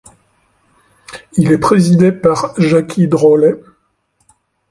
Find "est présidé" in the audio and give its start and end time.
1.51-2.11